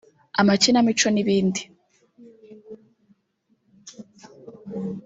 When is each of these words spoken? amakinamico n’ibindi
amakinamico 0.41 1.07
n’ibindi 1.11 1.61